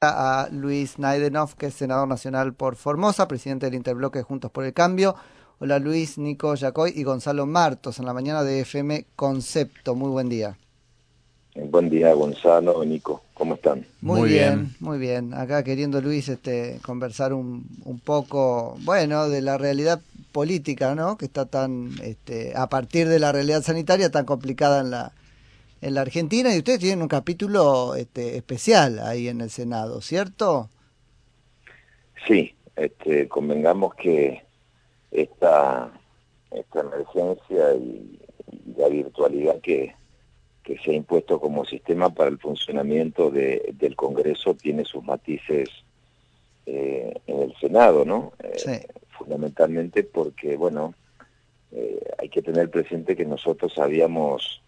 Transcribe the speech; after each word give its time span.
a 0.00 0.48
Luis 0.52 0.98
Naidenov, 1.00 1.56
que 1.56 1.66
es 1.66 1.74
senador 1.74 2.06
nacional 2.06 2.52
por 2.54 2.76
Formosa, 2.76 3.26
presidente 3.26 3.66
del 3.66 3.74
Interbloque 3.74 4.22
Juntos 4.22 4.50
por 4.50 4.64
el 4.64 4.72
Cambio. 4.72 5.16
Hola 5.58 5.80
Luis, 5.80 6.18
Nico 6.18 6.54
Yacoy 6.54 6.92
y 6.94 7.02
Gonzalo 7.02 7.46
Martos 7.46 7.98
en 7.98 8.06
la 8.06 8.12
mañana 8.12 8.44
de 8.44 8.60
FM 8.60 9.06
Concepto. 9.16 9.96
Muy 9.96 10.10
buen 10.10 10.28
día. 10.28 10.56
Buen 11.56 11.90
día, 11.90 12.14
Gonzalo, 12.14 12.84
Nico. 12.84 13.22
¿Cómo 13.34 13.54
están? 13.54 13.84
Muy, 14.00 14.28
bien, 14.28 14.76
muy 14.78 14.98
bien. 14.98 15.34
Acá 15.34 15.64
queriendo 15.64 16.00
Luis 16.00 16.28
este, 16.28 16.78
conversar 16.84 17.32
un, 17.32 17.66
un 17.84 17.98
poco, 17.98 18.76
bueno, 18.84 19.28
de 19.28 19.42
la 19.42 19.58
realidad 19.58 20.00
política, 20.30 20.94
¿no? 20.94 21.18
Que 21.18 21.24
está 21.24 21.46
tan, 21.46 21.90
este, 22.04 22.52
a 22.56 22.68
partir 22.68 23.08
de 23.08 23.18
la 23.18 23.32
realidad 23.32 23.62
sanitaria, 23.62 24.12
tan 24.12 24.24
complicada 24.24 24.80
en 24.80 24.90
la, 24.90 25.12
en 25.80 25.94
la 25.94 26.00
Argentina 26.00 26.54
y 26.54 26.58
ustedes 26.58 26.80
tienen 26.80 27.02
un 27.02 27.08
capítulo 27.08 27.94
este, 27.94 28.36
especial 28.36 28.98
ahí 28.98 29.28
en 29.28 29.40
el 29.40 29.50
Senado, 29.50 30.00
¿cierto? 30.00 30.68
Sí, 32.26 32.54
este, 32.76 33.28
convengamos 33.28 33.94
que 33.94 34.42
esta, 35.10 35.92
esta 36.50 36.80
emergencia 36.80 37.74
y, 37.74 38.18
la 38.76 38.88
virtualidad 38.88 39.60
que, 39.60 39.94
que 40.62 40.78
se 40.78 40.92
ha 40.92 40.94
impuesto 40.94 41.40
como 41.40 41.64
sistema 41.64 42.10
para 42.10 42.30
el 42.30 42.38
funcionamiento 42.38 43.30
de, 43.30 43.74
del 43.74 43.96
Congreso 43.96 44.54
tiene 44.54 44.84
sus 44.84 45.04
matices 45.04 45.68
eh, 46.66 47.14
en 47.26 47.42
el 47.42 47.54
Senado, 47.56 48.04
¿no? 48.04 48.32
Eh, 48.42 48.86
fundamentalmente 49.18 50.04
porque, 50.04 50.56
bueno, 50.56 50.94
eh, 51.72 51.98
hay 52.18 52.28
que 52.28 52.42
tener 52.42 52.70
presente 52.70 53.16
que 53.16 53.24
nosotros 53.24 53.78
habíamos 53.78 54.62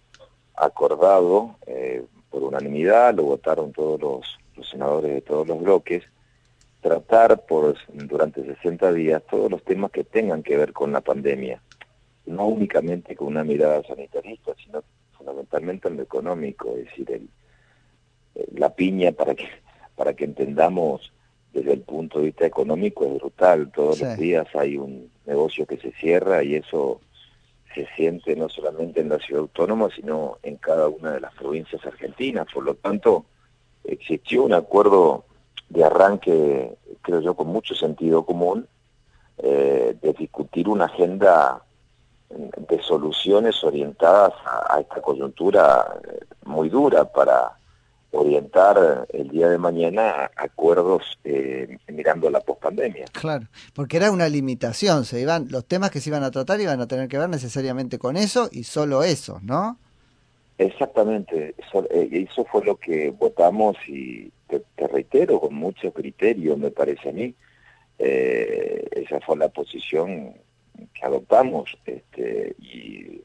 acordado 0.61 1.57
eh, 1.67 2.05
por 2.31 2.43
unanimidad, 2.43 3.15
lo 3.15 3.25
votaron 3.25 3.73
todos 3.73 4.01
los, 4.01 4.39
senadores 4.69 5.15
de 5.15 5.21
todos 5.23 5.49
los 5.49 5.59
bloques, 5.61 6.05
tratar 6.83 7.47
por 7.47 7.77
durante 7.95 8.45
60 8.45 8.93
días 8.93 9.23
todos 9.29 9.51
los 9.51 9.65
temas 9.65 9.91
que 9.91 10.05
tengan 10.05 10.43
que 10.43 10.57
ver 10.57 10.73
con 10.73 10.93
la 10.93 11.01
pandemia, 11.01 11.63
no 12.27 12.47
únicamente 12.47 13.17
con 13.17 13.29
una 13.29 13.43
mirada 13.43 13.83
sanitarista, 13.85 14.53
sino 14.63 14.85
fundamentalmente 15.13 15.89
en 15.89 15.97
lo 15.97 16.03
económico, 16.03 16.77
es 16.77 16.85
decir, 16.85 17.11
el, 17.11 17.29
la 18.53 18.75
piña 18.75 19.13
para 19.13 19.35
que 19.35 19.47
para 20.01 20.15
que 20.15 20.25
entendamos 20.25 21.13
desde 21.53 21.75
el 21.75 21.83
punto 21.83 22.21
de 22.21 22.27
vista 22.27 22.47
económico 22.47 23.05
es 23.05 23.19
brutal, 23.21 23.71
todos 23.71 24.01
los 24.01 24.17
días 24.17 24.47
hay 24.55 24.79
un 24.79 25.11
negocio 25.27 25.67
que 25.67 25.77
se 25.77 25.93
cierra 25.93 26.43
y 26.43 26.55
eso 26.55 27.03
se 27.75 27.87
siente 27.97 28.35
no 28.37 28.49
solamente 28.49 29.01
en 29.01 29.09
la 29.09 29.19
ciudad 29.19 29.43
autónoma, 29.43 29.89
sino 29.95 30.39
en 30.43 30.57
cada 30.57 30.89
una 30.89 31.13
de 31.13 31.21
las 31.21 31.33
provincias 31.35 31.85
argentinas. 31.85 32.47
Por 32.53 32.65
lo 32.65 32.75
tanto, 32.75 33.25
existió 33.85 34.43
un 34.45 34.55
acuerdo 34.55 35.25
de 35.69 35.85
arranque, 35.85 36.77
creo 37.03 37.21
yo, 37.21 37.35
con 37.35 37.49
mucho 37.49 37.75
sentido 37.75 38.25
común, 38.25 38.67
eh, 39.39 39.97
de 40.01 40.13
discutir 40.13 40.69
una 40.69 40.87
agenda 40.87 41.63
de 42.29 42.83
soluciones 42.83 43.63
orientadas 43.65 44.33
a 44.69 44.81
esta 44.81 45.01
coyuntura 45.01 46.01
eh, 46.05 46.21
muy 46.45 46.69
dura 46.69 47.05
para 47.05 47.60
orientar 48.13 49.07
el 49.13 49.29
día 49.29 49.49
de 49.49 49.59
mañana 49.59 50.31
acuerdos 50.37 51.19
eh, 51.25 51.79
mirando 51.89 52.29
la 52.31 52.41
pospandemia. 52.41 53.07
Claro, 53.13 53.47
porque 53.75 53.99
era 53.99 54.11
una 54.11 54.29
limitación, 54.29 55.05
se 55.05 55.21
iban 55.21 55.47
los 55.51 55.65
temas 55.67 55.91
que 55.91 56.01
se 56.01 56.11
iban 56.11 56.25
a 56.25 56.31
tratar 56.31 56.61
iban 56.61 56.81
a 56.81 56.89
tener 56.89 57.09
que 57.09 57.19
ver 57.19 57.29
necesariamente 57.29 57.99
con 57.99 58.17
eso 58.17 58.49
y 58.51 58.65
solo 58.65 59.03
eso, 59.05 59.39
¿no? 59.43 59.79
Exactamente, 60.59 61.55
eso, 61.57 61.87
eh, 61.91 62.27
eso 62.31 62.45
fue 62.45 62.65
lo 62.65 62.77
que 62.77 63.11
votamos 63.11 63.77
y 63.87 64.31
te, 64.49 64.63
reitero 64.89 65.41
con 65.41 65.55
mucho 65.55 65.93
criterio, 65.93 66.57
me 66.57 66.71
parece 66.71 67.09
a 67.09 67.13
mí, 67.13 67.35
eh, 67.99 68.87
esa 68.93 69.21
fue 69.21 69.37
la 69.37 69.49
posición 69.49 70.35
que 70.93 71.07
adoptamos 71.07 71.77
este, 71.87 72.55
y 72.59 73.23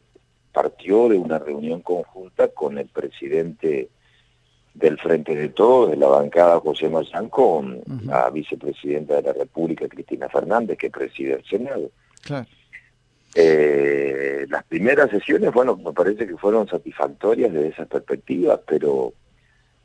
partió 0.53 1.09
de 1.09 1.17
una 1.17 1.39
reunión 1.39 1.81
conjunta 1.81 2.47
con 2.49 2.77
el 2.77 2.87
presidente 2.87 3.89
del 4.75 4.97
Frente 4.99 5.35
de 5.35 5.49
Todos, 5.49 5.91
de 5.91 5.97
la 5.97 6.07
bancada 6.07 6.59
José 6.59 6.89
Mayán, 6.89 7.29
con 7.29 7.81
la 8.03 8.29
vicepresidenta 8.29 9.15
de 9.15 9.21
la 9.23 9.33
República, 9.33 9.87
Cristina 9.87 10.29
Fernández, 10.29 10.77
que 10.77 10.89
preside 10.89 11.33
el 11.33 11.45
Senado. 11.45 11.89
Eh, 13.33 14.45
las 14.49 14.63
primeras 14.65 15.09
sesiones, 15.09 15.51
bueno, 15.53 15.75
me 15.77 15.93
parece 15.93 16.27
que 16.27 16.37
fueron 16.37 16.67
satisfactorias 16.67 17.51
desde 17.51 17.69
esa 17.69 17.85
perspectiva, 17.85 18.61
pero 18.65 19.13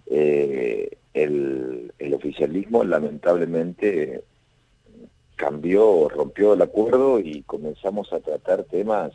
eh, 0.07 0.99
el, 1.15 1.93
el 1.99 2.15
oficialismo 2.15 2.85
lamentablemente 2.85 4.23
cambió, 5.37 6.09
rompió 6.09 6.55
el 6.55 6.63
acuerdo 6.63 7.19
y 7.19 7.43
comenzamos 7.43 8.13
a 8.13 8.21
tratar 8.21 8.65
temas 8.65 9.13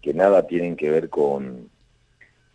que 0.00 0.14
nada 0.14 0.46
tienen 0.46 0.76
que 0.76 0.90
ver 0.90 1.08
con 1.08 1.70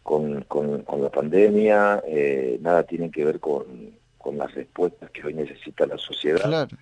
con, 0.07 0.43
con, 0.43 1.01
la 1.01 1.09
pandemia, 1.09 2.01
eh, 2.07 2.57
nada 2.61 2.83
tiene 2.83 3.11
que 3.11 3.25
ver 3.25 3.41
con, 3.41 3.91
con 4.17 4.37
las 4.37 4.55
respuestas 4.55 5.11
que 5.11 5.21
hoy 5.21 5.33
necesita 5.33 5.85
la 5.85 5.97
sociedad. 5.97 6.43
Claro. 6.43 6.77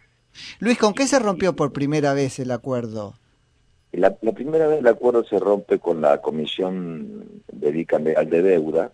Luis, 0.59 0.77
¿con 0.77 0.93
qué 0.93 1.07
se 1.07 1.17
rompió 1.17 1.55
por 1.55 1.73
primera 1.73 2.13
vez 2.13 2.37
el 2.37 2.51
acuerdo? 2.51 3.15
La, 3.93 4.11
primera 4.13 4.67
vez 4.67 4.77
el 4.77 4.87
acuerdo 4.87 5.23
se 5.23 5.39
rompe 5.39 5.79
con 5.79 6.01
la 6.01 6.21
Comisión 6.21 7.41
de 7.51 7.71
Bicameral 7.71 8.29
de 8.29 8.43
Deuda. 8.43 8.91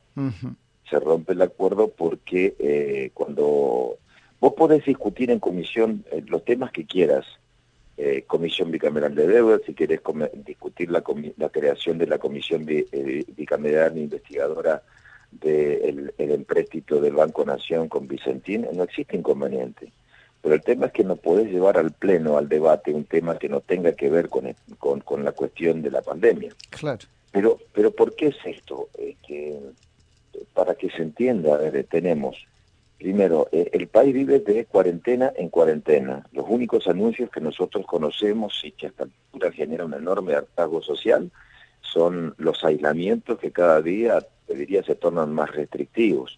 Se 0.90 0.98
rompe 0.98 1.34
el 1.34 1.42
acuerdo 1.42 1.90
porque 1.90 2.56
eh, 2.58 3.12
cuando 3.14 3.98
vos 4.40 4.54
podés 4.54 4.86
discutir 4.86 5.30
en 5.30 5.40
comisión 5.40 6.06
eh, 6.10 6.24
los 6.26 6.46
temas 6.46 6.72
que 6.72 6.86
quieras, 6.86 7.26
eh, 8.04 8.24
comisión 8.26 8.72
Bicameral 8.72 9.14
de 9.14 9.28
Deuda, 9.28 9.60
si 9.64 9.76
quieres 9.76 10.02
discutir 10.44 10.90
la, 10.90 11.04
creación 11.52 12.00
de 12.00 12.08
la 12.08 12.18
Comisión 12.18 12.66
eh, 12.68 13.24
Bicameral 13.38 13.96
Investigadora 13.96 14.82
del 15.30 16.12
el 16.18 16.32
empréstito 16.32 17.00
del 17.00 17.14
Banco 17.14 17.46
Nación 17.46 17.90
con 17.90 18.08
Vicentín, 18.08 18.66
no 18.74 18.82
existe 18.82 19.16
inconveniente. 19.16 19.94
Pero 20.42 20.56
el 20.56 20.64
tema 20.64 20.88
es 20.88 20.94
que 20.94 21.04
no 21.04 21.16
podés 21.16 21.52
llevar 21.52 21.78
al 21.78 21.92
Pleno, 21.92 22.40
al 22.40 22.50
debate, 22.50 22.92
un 22.92 23.06
tema 23.06 23.38
que 23.38 23.50
no 23.50 23.62
tenga 23.62 23.92
que 23.92 24.10
ver 24.10 24.30
con, 24.30 24.56
con, 24.80 25.24
la 25.24 25.34
cuestión 25.34 25.84
de 25.84 25.92
la 25.92 26.02
pandemia. 26.02 26.56
Claro. 26.72 27.06
Pero, 27.32 27.60
pero 27.72 27.92
¿por 27.92 28.16
qué 28.16 28.30
es 28.30 28.38
esto? 28.46 28.90
que, 29.28 29.60
para 30.56 30.74
que 30.74 30.90
se 30.90 31.04
entienda, 31.04 31.60
tenemos 31.88 32.48
Primero, 33.02 33.48
eh, 33.52 33.68
el 33.74 33.88
país 33.88 34.14
vive 34.14 34.42
de 34.42 34.66
cuarentena 34.66 35.34
en 35.36 35.50
cuarentena. 35.50 36.24
Los 36.34 36.46
únicos 36.48 36.88
anuncios 36.88 37.32
que 37.32 37.42
nosotros 37.42 37.84
conocemos 37.88 38.62
y 38.64 38.74
que 38.74 38.86
hasta 38.86 39.06
altura 39.06 39.52
genera 39.52 39.86
un 39.86 39.96
enorme 39.96 40.36
hartazgo 40.36 40.84
social 40.84 41.32
son 41.82 42.36
los 42.38 42.64
aislamientos 42.64 43.40
que 43.40 43.50
cada 43.50 43.82
día, 43.82 44.24
te 44.46 44.54
diría, 44.54 44.84
se 44.84 44.94
tornan 44.94 45.34
más 45.34 45.50
restrictivos. 45.50 46.38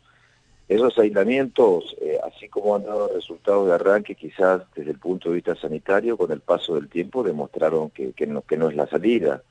Esos 0.70 0.98
aislamientos, 0.98 1.98
eh, 2.00 2.18
así 2.24 2.48
como 2.48 2.78
han 2.78 2.86
dado 2.86 3.10
resultados 3.14 3.68
de 3.68 3.74
arranque, 3.74 4.16
quizás 4.16 4.62
desde 4.74 4.92
el 4.92 5.00
punto 5.00 5.28
de 5.28 5.36
vista 5.36 5.56
sanitario, 5.56 6.16
con 6.16 6.32
el 6.32 6.40
paso 6.40 6.76
del 6.76 6.88
tiempo 6.88 7.24
demostraron 7.24 7.90
que, 7.90 8.14
que, 8.14 8.26
no, 8.26 8.42
que 8.42 8.56
no 8.56 8.70
es 8.70 8.76
la 8.78 8.88
salida. 8.88 9.44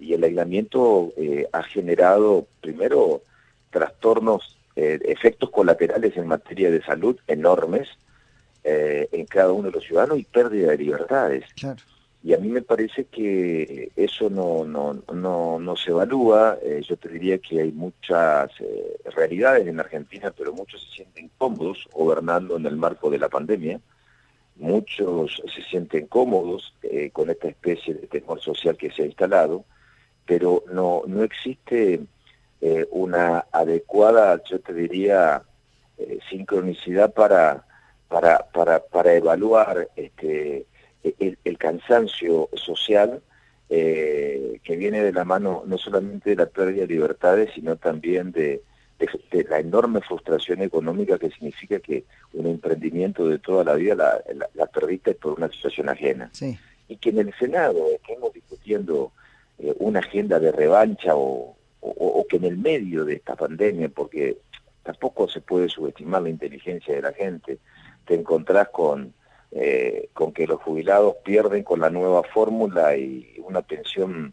Y 0.00 0.14
el 0.14 0.24
aislamiento 0.24 1.12
eh, 1.16 1.46
ha 1.52 1.62
generado, 1.62 2.48
primero, 2.60 3.22
trastornos 3.70 4.58
eh, 4.76 4.98
efectos 5.04 5.50
colaterales 5.50 6.16
en 6.16 6.26
materia 6.26 6.68
de 6.68 6.82
salud 6.82 7.16
enormes 7.28 7.88
eh, 8.64 9.08
en 9.12 9.24
cada 9.26 9.52
uno 9.52 9.68
de 9.68 9.74
los 9.76 9.84
ciudadanos 9.84 10.18
y 10.18 10.24
pérdida 10.24 10.72
de 10.72 10.78
libertades. 10.78 11.44
Y 12.24 12.34
a 12.34 12.38
mí 12.38 12.48
me 12.48 12.62
parece 12.62 13.04
que 13.04 13.92
eso 13.94 14.30
no, 14.30 14.64
no, 14.64 15.00
no, 15.12 15.60
no 15.60 15.76
se 15.76 15.90
evalúa. 15.90 16.58
Eh, 16.60 16.82
yo 16.84 16.96
te 16.96 17.08
diría 17.08 17.38
que 17.38 17.60
hay 17.60 17.70
muchas 17.70 18.50
realidades 19.14 19.68
en 19.68 19.78
Argentina, 19.78 20.32
pero 20.36 20.52
muchos 20.52 20.82
se 20.82 20.96
sienten 20.96 21.30
cómodos 21.38 21.86
gobernando 21.92 22.56
en 22.56 22.66
el 22.66 22.76
marco 22.76 23.10
de 23.10 23.18
la 23.18 23.28
pandemia. 23.28 23.78
Muchos 24.56 25.40
se 25.54 25.62
sienten 25.62 26.06
cómodos 26.06 26.74
con 27.12 27.30
esta 27.30 27.48
especie 27.48 27.94
de 27.94 28.06
temor 28.06 28.40
social 28.40 28.76
que 28.76 28.90
se 28.90 29.02
ha 29.02 29.06
instalado, 29.06 29.64
pero 30.26 30.64
no, 30.72 31.02
no 31.06 31.22
existe 31.22 32.00
eh, 32.60 32.86
una 32.90 33.44
adecuada, 33.52 34.40
yo 34.48 34.58
te 34.60 34.72
diría, 34.72 35.42
eh, 35.98 36.18
sincronicidad 36.30 37.12
para, 37.12 37.66
para, 38.08 38.46
para, 38.52 38.80
para 38.80 39.14
evaluar 39.14 39.88
este, 39.96 40.66
el, 41.02 41.58
cansancio 41.58 42.48
social 42.54 43.22
eh, 43.68 44.60
que 44.62 44.76
viene 44.76 45.02
de 45.02 45.12
la 45.12 45.24
mano 45.24 45.64
no 45.66 45.76
solamente 45.76 46.30
de 46.30 46.36
la 46.36 46.46
pérdida 46.46 46.86
de 46.86 46.94
libertades, 46.94 47.50
sino 47.54 47.76
también 47.76 48.32
de, 48.32 48.62
la 49.50 49.58
enorme 49.58 50.00
frustración 50.00 50.62
económica 50.62 51.18
que 51.18 51.30
significa 51.30 51.78
que 51.80 52.04
un 52.32 52.46
emprendimiento 52.46 53.28
de 53.28 53.38
toda 53.38 53.62
la 53.64 53.74
vida 53.74 54.22
la, 54.34 54.48
la, 54.54 54.66
perdiste 54.66 55.14
por 55.14 55.34
una 55.34 55.50
situación 55.50 55.90
ajena. 55.90 56.30
Y 56.88 56.96
que 56.96 57.10
en 57.10 57.18
el 57.18 57.34
Senado 57.38 57.88
estemos 57.92 58.32
discutiendo 58.32 59.12
una 59.58 59.98
agenda 59.98 60.40
de 60.40 60.52
revancha 60.52 61.14
o, 61.14 61.56
o, 61.84 62.26
que 62.28 62.36
en 62.36 62.44
el 62.44 62.56
medio 62.56 63.04
de 63.04 63.14
esta 63.14 63.36
pandemia, 63.36 63.88
porque 63.88 64.38
tampoco 64.82 65.28
se 65.28 65.40
puede 65.40 65.68
subestimar 65.68 66.22
la 66.22 66.30
inteligencia 66.30 66.94
de 66.94 67.02
la 67.02 67.12
gente. 67.12 67.58
Te 68.06 68.14
encontrás 68.14 68.68
con, 68.70 69.12
eh, 69.50 70.08
con 70.12 70.32
que 70.32 70.46
los 70.46 70.60
jubilados 70.62 71.16
pierden 71.24 71.62
con 71.62 71.80
la 71.80 71.90
nueva 71.90 72.22
fórmula 72.22 72.96
y 72.96 73.36
una 73.44 73.62
pensión 73.62 74.32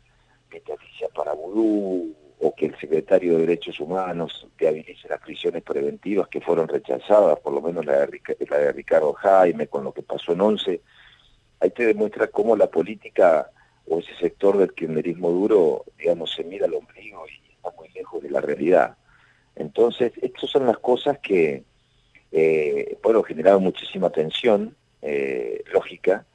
vitalicia 0.49 1.07
para 1.13 1.33
vudú, 1.33 2.15
o 2.43 2.55
que 2.55 2.65
el 2.65 2.79
secretario 2.79 3.33
de 3.33 3.45
Derechos 3.45 3.79
Humanos 3.79 4.47
te 4.57 4.67
habilite 4.67 5.07
las 5.07 5.21
prisiones 5.21 5.61
preventivas 5.61 6.27
que 6.27 6.41
fueron 6.41 6.67
rechazadas, 6.67 7.39
por 7.39 7.53
lo 7.53 7.61
menos 7.61 7.85
la 7.85 8.05
de, 8.07 8.21
la 8.49 8.57
de 8.57 8.71
Ricardo 8.71 9.13
Jaime, 9.13 9.67
con 9.67 9.83
lo 9.83 9.93
que 9.93 10.01
pasó 10.01 10.33
en 10.33 10.41
Once. 10.41 10.81
Ahí 11.59 11.69
te 11.69 11.85
demuestra 11.85 12.27
cómo 12.27 12.55
la 12.55 12.67
política 12.67 13.51
o 13.87 13.99
ese 13.99 14.15
sector 14.15 14.57
del 14.57 14.73
kirchnerismo 14.73 15.29
duro, 15.29 15.85
digamos, 15.99 16.33
se 16.33 16.43
mira 16.43 16.65
al 16.65 16.73
ombligo 16.73 17.25
y 17.27 17.51
está 17.51 17.69
muy 17.77 17.89
lejos 17.89 18.13
de 18.13 18.19
la 18.31 18.41
realidad. 18.41 18.97
Entonces, 19.55 20.13
estas 20.21 20.49
son 20.49 20.65
las 20.65 20.77
cosas 20.79 21.19
que, 21.19 21.63
eh, 22.31 22.97
bueno, 23.03 23.23
generaron 23.23 23.63
muchísima 23.63 24.09
tensión 24.09 24.75
eh, 25.01 25.63
lógica, 25.73 26.25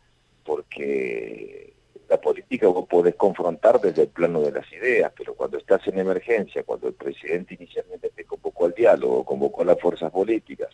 porque 0.44 1.75
la 2.08 2.20
política 2.20 2.69
vos 2.69 2.87
podés 2.88 3.16
confrontar 3.16 3.81
desde 3.81 4.02
el 4.02 4.08
plano 4.08 4.40
de 4.40 4.52
las 4.52 4.70
ideas, 4.72 5.12
pero 5.16 5.34
cuando 5.34 5.58
estás 5.58 5.87
en 5.88 5.98
emergencia, 5.98 6.62
cuando 6.62 6.88
el 6.88 6.94
presidente 6.94 7.54
inicialmente 7.54 8.10
te 8.14 8.25
convocó 8.25 8.66
al 8.66 8.75
diálogo, 8.75 9.25
convocó 9.25 9.62
a 9.62 9.64
las 9.64 9.81
fuerzas 9.81 10.12
políticas, 10.12 10.69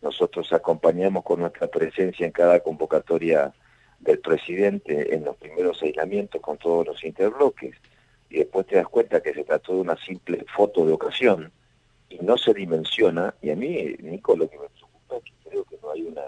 nosotros 0.00 0.52
acompañamos 0.52 1.24
con 1.24 1.40
nuestra 1.40 1.68
presencia 1.68 2.26
en 2.26 2.32
cada 2.32 2.60
convocatoria 2.60 3.52
del 4.00 4.18
presidente 4.18 5.14
en 5.14 5.24
los 5.24 5.36
primeros 5.36 5.80
aislamientos 5.82 6.40
con 6.40 6.58
todos 6.58 6.86
los 6.86 7.04
interbloques, 7.04 7.76
y 8.32 8.38
después 8.38 8.66
te 8.66 8.76
das 8.76 8.88
cuenta 8.88 9.20
que 9.20 9.34
se 9.34 9.44
trató 9.44 9.74
de 9.74 9.80
una 9.82 9.96
simple 9.96 10.44
foto 10.56 10.86
de 10.86 10.92
ocasión, 10.92 11.52
y 12.08 12.16
no 12.24 12.38
se 12.38 12.54
dimensiona, 12.54 13.34
y 13.42 13.50
a 13.50 13.56
mí, 13.56 13.94
Nico, 14.00 14.34
lo 14.34 14.48
que 14.48 14.58
me 14.58 14.68
preocupa 14.68 15.16
es 15.16 15.24
que 15.24 15.50
creo 15.50 15.64
que 15.64 15.76
no 15.82 15.90
hay 15.90 16.02
una, 16.02 16.22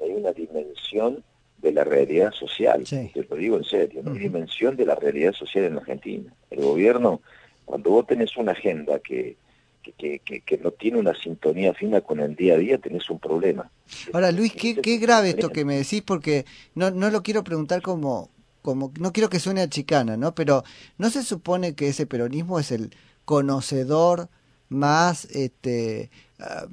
hay 0.00 0.10
una 0.12 0.32
dimensión 0.32 1.24
de 1.58 1.72
la 1.72 1.82
realidad 1.82 2.32
social, 2.32 2.84
te 2.84 3.26
lo 3.28 3.36
digo 3.36 3.56
en 3.56 3.64
serio, 3.64 4.02
no 4.04 4.12
hay 4.12 4.18
dimensión 4.18 4.76
de 4.76 4.86
la 4.86 4.94
realidad 4.94 5.32
social 5.32 5.64
en 5.64 5.78
Argentina. 5.78 6.32
El 6.50 6.60
gobierno, 6.62 7.20
cuando 7.64 7.90
vos 7.90 8.06
tenés 8.06 8.36
una 8.36 8.52
agenda 8.52 9.00
que, 9.00 9.36
que, 9.82 10.20
que, 10.20 10.58
no 10.58 10.70
tiene 10.70 10.98
una 10.98 11.14
sintonía 11.14 11.74
fina 11.74 12.02
con 12.02 12.20
el 12.20 12.36
día 12.36 12.54
a 12.54 12.58
día, 12.58 12.78
tenés 12.78 13.10
un 13.10 13.18
problema. 13.18 13.68
Ahora, 14.12 14.30
Luis, 14.30 14.52
qué, 14.52 14.76
qué 14.76 14.98
grave 14.98 15.30
esto 15.30 15.48
que 15.48 15.64
me 15.64 15.76
decís, 15.76 16.02
porque 16.02 16.44
no, 16.74 16.90
no 16.92 17.10
lo 17.10 17.22
quiero 17.22 17.42
preguntar 17.42 17.82
como, 17.82 18.30
como, 18.66 18.92
no 19.00 19.12
quiero 19.12 19.30
que 19.30 19.40
suene 19.40 19.62
a 19.62 19.70
chicana, 19.70 20.18
¿no? 20.18 20.34
Pero 20.34 20.64
¿no 20.98 21.08
se 21.08 21.22
supone 21.22 21.74
que 21.74 21.88
ese 21.88 22.04
peronismo 22.04 22.60
es 22.60 22.70
el 22.72 22.94
conocedor 23.24 24.28
más 24.68 25.24
este, 25.26 26.10
ah, 26.38 26.66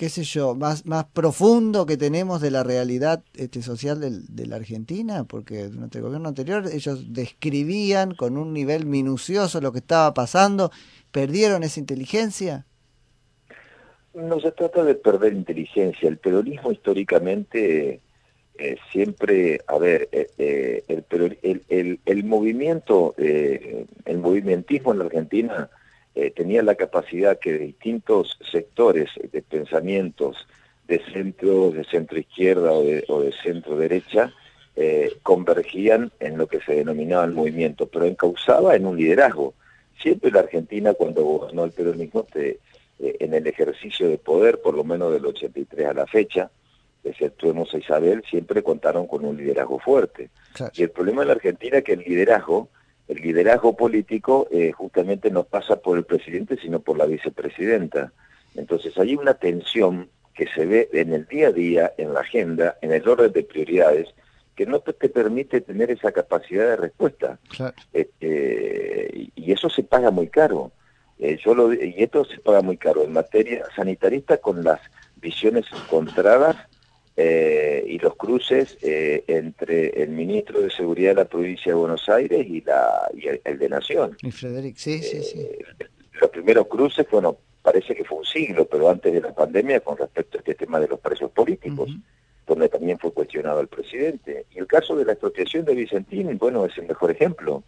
qué 0.00 0.08
sé 0.08 0.24
yo, 0.24 0.54
más, 0.54 0.86
más 0.86 1.04
profundo 1.04 1.84
que 1.84 1.98
tenemos 1.98 2.40
de 2.40 2.50
la 2.50 2.62
realidad 2.62 3.22
este, 3.34 3.60
social 3.60 4.00
de 4.00 4.46
la 4.46 4.56
Argentina, 4.56 5.24
porque 5.24 5.68
durante 5.68 5.98
el 5.98 6.04
gobierno 6.04 6.30
anterior 6.30 6.64
ellos 6.72 7.12
describían 7.12 8.14
con 8.14 8.38
un 8.38 8.54
nivel 8.54 8.86
minucioso 8.86 9.60
lo 9.60 9.72
que 9.72 9.80
estaba 9.80 10.14
pasando, 10.14 10.72
perdieron 11.12 11.62
esa 11.64 11.80
inteligencia. 11.80 12.64
No 14.14 14.40
se 14.40 14.50
trata 14.52 14.82
de 14.84 14.94
perder 14.94 15.34
inteligencia, 15.34 16.08
el 16.08 16.16
peronismo 16.16 16.72
históricamente 16.72 18.00
eh, 18.62 18.76
siempre, 18.92 19.62
a 19.66 19.78
ver, 19.78 20.10
eh, 20.12 20.28
eh, 20.36 21.02
el, 21.70 21.98
el, 22.04 22.24
movimiento, 22.24 23.14
el 23.16 24.18
movimentismo 24.18 24.92
en 24.92 24.98
la 24.98 25.06
Argentina 25.06 25.70
tenía 26.34 26.62
la 26.62 26.74
capacidad 26.74 27.38
que 27.38 27.56
distintos 27.56 28.38
sectores 28.52 29.08
de 29.32 29.40
pensamientos 29.40 30.46
de 30.86 31.02
centro, 31.10 31.70
de 31.70 31.84
centro 31.84 32.18
izquierda 32.18 32.72
o 32.72 33.22
de, 33.22 33.32
centro 33.42 33.78
derecha 33.78 34.34
convergían 35.22 36.12
en 36.20 36.36
lo 36.36 36.46
que 36.46 36.60
se 36.60 36.74
denominaba 36.74 37.24
el 37.24 37.32
movimiento, 37.32 37.86
pero 37.86 38.04
encauzaba 38.04 38.76
en 38.76 38.84
un 38.84 38.98
liderazgo. 38.98 39.54
Siempre 40.02 40.30
la 40.30 40.40
Argentina, 40.40 40.92
cuando 40.92 41.24
gobernó 41.24 41.64
el 41.64 41.72
peronismo, 41.72 42.26
en 42.98 43.32
el 43.32 43.46
ejercicio 43.46 44.06
de 44.10 44.18
poder, 44.18 44.60
por 44.60 44.74
lo 44.74 44.84
menos 44.84 45.14
del 45.14 45.24
83 45.24 45.86
a 45.86 45.94
la 45.94 46.06
fecha, 46.06 46.50
exceptuemos 47.04 47.72
a 47.74 47.78
Isabel, 47.78 48.22
siempre 48.28 48.62
contaron 48.62 49.06
con 49.06 49.24
un 49.24 49.36
liderazgo 49.36 49.78
fuerte. 49.78 50.30
Y 50.74 50.82
el 50.82 50.90
problema 50.90 51.22
en 51.22 51.28
la 51.28 51.34
Argentina 51.34 51.78
es 51.78 51.84
que 51.84 51.94
el 51.94 52.00
liderazgo 52.00 52.68
el 53.10 53.22
liderazgo 53.22 53.74
político 53.74 54.46
eh, 54.52 54.70
justamente 54.70 55.32
no 55.32 55.42
pasa 55.42 55.74
por 55.74 55.98
el 55.98 56.04
presidente, 56.04 56.56
sino 56.62 56.78
por 56.78 56.96
la 56.96 57.06
vicepresidenta. 57.06 58.12
Entonces 58.54 58.96
hay 58.98 59.16
una 59.16 59.34
tensión 59.34 60.08
que 60.32 60.46
se 60.54 60.64
ve 60.64 60.88
en 60.92 61.12
el 61.12 61.26
día 61.26 61.48
a 61.48 61.52
día, 61.52 61.92
en 61.98 62.14
la 62.14 62.20
agenda, 62.20 62.76
en 62.82 62.92
el 62.92 63.08
orden 63.08 63.32
de 63.32 63.42
prioridades, 63.42 64.14
que 64.54 64.64
no 64.64 64.78
te, 64.78 64.92
permite 64.92 65.60
tener 65.60 65.90
esa 65.90 66.12
capacidad 66.12 66.66
de 66.66 66.76
respuesta. 66.76 67.40
Este, 67.92 69.32
y 69.34 69.50
eso 69.50 69.68
se 69.68 69.82
paga 69.82 70.12
muy 70.12 70.28
caro. 70.28 70.70
Eh, 71.18 71.36
yo 71.44 71.56
lo, 71.56 71.74
y 71.74 71.96
esto 71.96 72.24
se 72.24 72.38
paga 72.38 72.62
muy 72.62 72.76
caro 72.76 73.02
en 73.02 73.12
materia 73.12 73.64
sanitarista 73.74 74.36
con 74.36 74.62
las 74.62 74.80
visiones 75.16 75.64
encontradas 75.72 76.56
eh, 77.22 77.84
y 77.86 77.98
los 77.98 78.16
cruces 78.16 78.78
eh, 78.80 79.24
entre 79.26 80.02
el 80.02 80.08
ministro 80.08 80.62
de 80.62 80.70
Seguridad 80.70 81.10
de 81.10 81.16
la 81.16 81.24
provincia 81.26 81.70
de 81.70 81.78
Buenos 81.78 82.08
Aires 82.08 82.46
y, 82.48 82.62
la, 82.62 83.10
y 83.14 83.26
el, 83.44 83.58
de 83.58 83.68
Nación. 83.68 84.16
Y 84.22 84.30
Frederic, 84.30 84.78
sí, 84.78 85.02
sí, 85.02 85.22
sí. 85.22 85.40
Eh, 85.40 85.58
los 86.18 86.30
primeros 86.30 86.66
cruces, 86.68 87.06
bueno, 87.10 87.36
parece 87.60 87.94
que 87.94 88.04
fue 88.04 88.20
un 88.20 88.24
siglo, 88.24 88.64
pero 88.64 88.88
antes 88.88 89.12
de 89.12 89.20
la 89.20 89.34
pandemia 89.34 89.80
con 89.80 89.98
respecto 89.98 90.38
a 90.38 90.40
este 90.40 90.54
tema 90.54 90.80
de 90.80 90.88
los 90.88 90.98
presos 90.98 91.30
políticos, 91.32 91.90
donde 92.46 92.70
también 92.70 92.98
fue 92.98 93.12
cuestionado 93.12 93.60
el 93.60 93.68
presidente. 93.68 94.46
Y 94.54 94.58
el 94.58 94.66
caso 94.66 94.96
de 94.96 95.04
la 95.04 95.12
expropiación 95.12 95.66
de 95.66 95.74
Vicentín, 95.74 96.38
bueno, 96.38 96.64
es 96.64 96.78
el 96.78 96.86
mejor 96.86 97.10
ejemplo. 97.10 97.64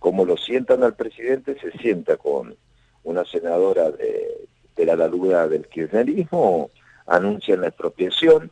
Como 0.00 0.24
lo 0.24 0.36
sientan 0.36 0.82
al 0.82 0.96
presidente, 0.96 1.56
se 1.60 1.70
sienta 1.78 2.16
con 2.16 2.56
una 3.04 3.24
senadora 3.24 3.88
de, 3.92 4.48
de 4.74 4.84
la 4.84 4.96
laluda 4.96 5.46
del 5.46 5.68
kirchnerismo, 5.68 6.70
anuncian 7.06 7.60
la 7.60 7.68
expropiación, 7.68 8.50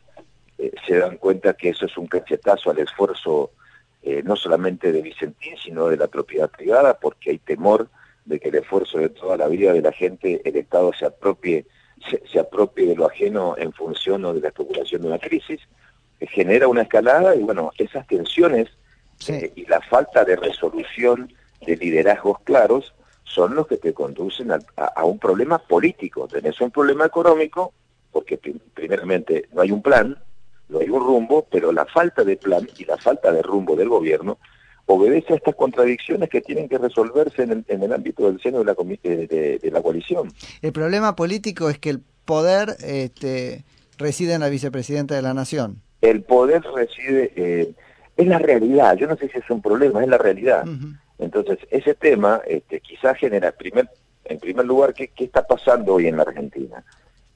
eh, 0.57 0.71
se 0.87 0.97
dan 0.97 1.17
cuenta 1.17 1.53
que 1.53 1.69
eso 1.69 1.85
es 1.85 1.97
un 1.97 2.07
cachetazo 2.07 2.71
al 2.71 2.79
esfuerzo 2.79 3.51
eh, 4.07 4.21
no 4.23 4.35
solamente 4.35 4.91
de 4.91 5.01
Vicentín, 5.01 5.55
sino 5.57 5.87
de 5.87 5.97
la 5.97 6.07
propiedad 6.07 6.47
privada, 6.49 6.99
porque 6.99 7.31
hay 7.31 7.39
temor 7.39 7.89
de 8.25 8.39
que 8.39 8.49
el 8.49 8.55
esfuerzo 8.55 8.99
de 8.99 9.09
toda 9.09 9.35
la 9.35 9.47
vida 9.47 9.73
de 9.73 9.81
la 9.81 9.91
gente, 9.91 10.41
el 10.45 10.55
Estado 10.55 10.93
se 10.93 11.05
apropie, 11.05 11.65
se, 12.31 12.39
apropie 12.39 12.85
de 12.85 12.95
lo 12.95 13.07
ajeno 13.07 13.55
en 13.57 13.73
función 13.73 14.21
de 14.21 14.41
la 14.41 14.49
especulación 14.49 15.01
de 15.01 15.07
una 15.07 15.17
crisis, 15.17 15.59
que 16.19 16.27
genera 16.27 16.67
una 16.67 16.83
escalada 16.83 17.35
y 17.35 17.41
bueno, 17.41 17.71
esas 17.79 18.05
tensiones 18.05 18.69
eh, 19.27 19.51
y 19.55 19.65
la 19.65 19.81
falta 19.81 20.23
de 20.23 20.35
resolución 20.35 21.33
de 21.65 21.75
liderazgos 21.75 22.39
claros 22.43 22.93
son 23.23 23.55
los 23.55 23.65
que 23.65 23.77
te 23.77 23.93
conducen 23.93 24.51
a, 24.51 24.59
a 24.77 25.03
un 25.03 25.17
problema 25.17 25.57
político. 25.57 26.27
Tenés 26.27 26.61
un 26.61 26.69
problema 26.69 27.05
económico, 27.05 27.73
porque 28.11 28.39
primeramente 28.75 29.49
no 29.51 29.61
hay 29.61 29.71
un 29.71 29.81
plan, 29.81 30.15
no 30.69 30.79
hay 30.79 30.89
un 30.89 30.99
rumbo, 30.99 31.47
pero 31.51 31.71
la 31.71 31.85
falta 31.85 32.23
de 32.23 32.37
plan 32.37 32.67
y 32.77 32.85
la 32.85 32.97
falta 32.97 33.31
de 33.31 33.41
rumbo 33.41 33.75
del 33.75 33.89
gobierno 33.89 34.37
obedece 34.87 35.33
a 35.33 35.35
estas 35.37 35.55
contradicciones 35.55 36.29
que 36.29 36.41
tienen 36.41 36.69
que 36.69 36.77
resolverse 36.77 37.43
en 37.43 37.51
el, 37.51 37.65
en 37.67 37.83
el 37.83 37.93
ámbito 37.93 38.27
del 38.27 38.39
seno 38.41 38.59
de 38.59 38.65
la, 38.65 38.75
de, 38.75 39.59
de, 39.61 39.71
la 39.71 39.81
coalición. 39.81 40.31
El 40.61 40.71
problema 40.71 41.15
político 41.15 41.69
es 41.69 41.79
que 41.79 41.89
el 41.89 42.01
poder 42.25 42.75
este, 42.83 43.65
reside 43.97 44.33
en 44.33 44.41
la 44.41 44.49
vicepresidenta 44.49 45.15
de 45.15 45.21
la 45.21 45.33
Nación. 45.33 45.81
El 46.01 46.21
poder 46.23 46.63
reside, 46.75 47.31
eh, 47.35 47.73
es 48.15 48.27
la 48.27 48.37
realidad, 48.37 48.95
yo 48.95 49.07
no 49.07 49.15
sé 49.15 49.27
si 49.29 49.39
es 49.39 49.49
un 49.49 49.61
problema, 49.61 50.03
es 50.03 50.09
la 50.09 50.17
realidad. 50.17 50.65
Entonces, 51.17 51.57
ese 51.71 51.95
tema 51.95 52.41
este, 52.45 52.79
quizás 52.79 53.17
genera, 53.17 53.51
primer, 53.51 53.89
en 54.25 54.39
primer 54.39 54.65
lugar, 54.65 54.93
¿qué, 54.93 55.07
¿qué 55.07 55.23
está 55.25 55.47
pasando 55.47 55.95
hoy 55.95 56.07
en 56.07 56.17
la 56.17 56.23
Argentina? 56.23 56.83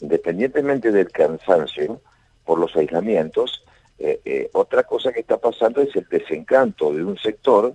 Independientemente 0.02 0.92
del 0.92 1.10
cansancio, 1.10 2.02
por 2.50 2.58
los 2.58 2.76
aislamientos. 2.76 3.64
Eh, 4.00 4.22
eh, 4.26 4.50
otra 4.54 4.82
cosa 4.82 5.14
que 5.14 5.20
está 5.20 5.38
pasando 5.38 5.82
es 5.82 5.96
el 5.96 6.08
desencanto 6.10 6.92
de 6.92 7.04
un 7.04 7.16
sector 7.20 7.74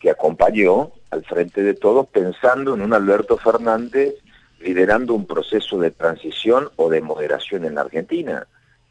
que 0.00 0.08
acompañó 0.08 0.92
al 1.10 1.22
frente 1.26 1.62
de 1.62 1.74
todos 1.74 2.06
pensando 2.06 2.74
en 2.74 2.80
un 2.80 2.94
Alberto 2.94 3.36
Fernández 3.36 4.14
liderando 4.60 5.12
un 5.12 5.26
proceso 5.26 5.78
de 5.78 5.90
transición 5.90 6.70
o 6.76 6.88
de 6.88 7.02
moderación 7.02 7.66
en 7.66 7.74
la 7.74 7.82
Argentina. 7.82 8.46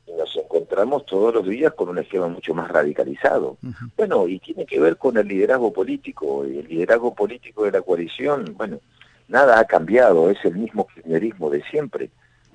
Y 0.05 0.11
nos 0.11 0.35
encontramos 0.35 1.07
todos 1.07 1.33
los 1.33 1.47
días 1.47 1.73
con 1.73 1.89
un 1.89 1.97
esquema 1.97 2.27
mucho 2.27 2.53
más 2.53 2.69
radicalizado. 2.69 3.57
Bueno, 3.97 4.27
y 4.27 4.37
tiene 4.37 4.67
que 4.67 4.79
ver 4.79 4.97
con 4.97 5.17
el 5.17 5.27
liderazgo 5.27 5.73
político. 5.73 6.45
Y 6.45 6.59
el 6.59 6.67
liderazgo 6.67 7.15
político 7.15 7.65
de 7.65 7.71
la 7.71 7.81
coalición, 7.81 8.53
bueno, 8.55 8.77
nada 9.27 9.59
ha 9.59 9.65
cambiado, 9.65 10.29
es 10.29 10.37
el 10.45 10.57
mismo 10.57 10.85
kirchnerismo 10.85 11.49
de 11.49 11.63
siempre. 11.71 12.11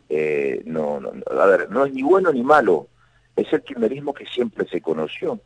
Eh, 0.08 0.62
no, 0.64 1.00
no, 1.00 1.12
a 1.30 1.46
ver, 1.46 1.70
no 1.70 1.84
es 1.84 1.92
ni 1.92 2.02
bueno 2.02 2.32
ni 2.32 2.42
malo, 2.42 2.88
es 3.36 3.52
el 3.52 3.62
kirchnerismo 3.62 4.14
que 4.14 4.26
siempre 4.26 4.66
se 4.68 4.80
conoció 4.80 5.40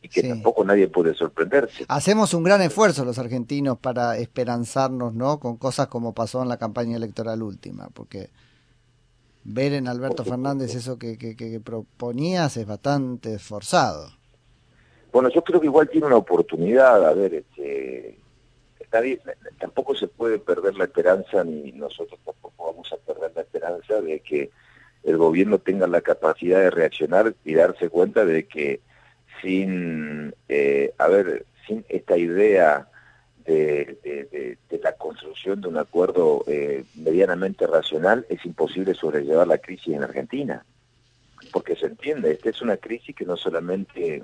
y 0.00 0.08
que 0.08 0.22
tampoco 0.22 0.64
nadie 0.64 0.88
puede 0.88 1.14
sorprenderse. 1.14 1.84
Hacemos 1.88 2.34
un 2.34 2.42
gran 2.42 2.62
esfuerzo 2.62 3.04
los 3.04 3.18
argentinos 3.18 3.78
para 3.78 4.16
esperanzarnos, 4.16 5.14
¿no? 5.14 5.38
Con 5.38 5.56
cosas 5.56 5.88
como 5.88 6.14
pasó 6.14 6.42
en 6.42 6.48
la 6.48 6.56
campaña 6.56 6.96
electoral 6.96 7.42
última, 7.42 7.88
porque 7.92 8.30
ver 9.44 9.72
en 9.72 9.88
Alberto 9.88 10.24
Fernández 10.24 10.74
eso 10.74 10.98
que, 10.98 11.16
que, 11.16 11.60
proponías 11.60 12.56
es 12.56 12.66
bastante 12.66 13.34
esforzado. 13.34 14.10
Bueno, 15.12 15.30
yo 15.30 15.42
creo 15.42 15.60
que 15.60 15.66
igual 15.66 15.88
tiene 15.88 16.06
una 16.06 16.16
oportunidad, 16.16 17.06
a 17.06 17.14
ver, 17.14 17.34
este, 17.34 18.18
tampoco 19.58 19.94
se 19.94 20.08
puede 20.08 20.38
perder 20.38 20.74
la 20.76 20.84
esperanza, 20.84 21.44
ni 21.44 21.72
nosotros 21.72 22.18
tampoco 22.24 22.72
vamos 22.72 22.92
a 22.92 22.96
perder 22.96 23.32
la 23.34 23.42
esperanza 23.42 24.00
de 24.00 24.20
que 24.20 24.50
el 25.04 25.16
gobierno 25.16 25.58
tenga 25.58 25.86
la 25.86 26.00
capacidad 26.00 26.60
de 26.60 26.70
reaccionar 26.70 27.34
y 27.44 27.54
darse 27.54 27.88
cuenta 27.88 28.24
de 28.24 28.46
que 28.46 28.80
sin, 29.40 30.34
eh, 30.48 30.92
a 30.98 31.08
ver, 31.08 31.46
sin 31.66 31.84
esta 31.88 32.16
idea 32.16 32.88
de, 33.44 34.58
la 34.82 34.92
construcción 34.92 35.60
de 35.60 35.68
un 35.68 35.78
acuerdo 35.78 36.44
eh, 36.46 36.84
medianamente 36.94 37.66
racional, 37.66 38.26
es 38.28 38.44
imposible 38.44 38.94
sobrellevar 38.94 39.46
la 39.46 39.58
crisis 39.58 39.94
en 39.94 40.04
Argentina. 40.04 40.64
Porque 41.52 41.76
se 41.76 41.86
entiende, 41.86 42.32
esta 42.32 42.50
es 42.50 42.60
una 42.62 42.76
crisis 42.76 43.14
que 43.14 43.24
no 43.24 43.36
solamente, 43.36 44.22